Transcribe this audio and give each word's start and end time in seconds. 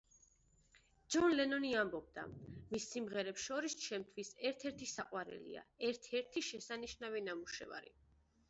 ჯონ 1.15 1.35
ლენონის 1.39 1.75
ამბობდა: 1.81 2.23
„მის 2.71 2.87
სიმღერებს 2.93 3.45
შორის 3.51 3.77
ჩემთვის 3.83 4.33
ერთ-ერთი 4.53 4.89
საყვარელია, 4.95 5.65
ერთ-ერთი 5.91 6.47
შესანიშნავი 6.53 7.27
ნამუშევარი“. 7.29 7.95